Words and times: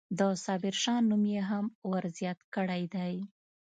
د 0.19 0.21
صابرشاه 0.43 1.05
نوم 1.09 1.23
یې 1.33 1.41
هم 1.49 1.65
ورزیات 1.91 2.39
کړی 2.55 2.83
دی. 2.93 3.13